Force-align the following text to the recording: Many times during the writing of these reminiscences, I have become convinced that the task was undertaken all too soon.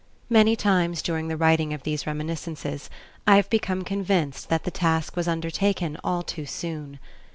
Many 0.31 0.55
times 0.55 1.03
during 1.03 1.27
the 1.27 1.37
writing 1.37 1.73
of 1.75 1.83
these 1.83 2.07
reminiscences, 2.07 2.89
I 3.27 3.35
have 3.35 3.51
become 3.51 3.83
convinced 3.83 4.49
that 4.49 4.63
the 4.63 4.71
task 4.71 5.15
was 5.15 5.27
undertaken 5.27 5.95
all 6.03 6.23
too 6.23 6.47
soon. 6.47 6.97